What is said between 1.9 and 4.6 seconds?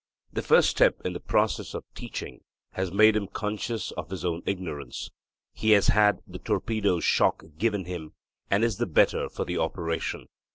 teaching has made him conscious of his own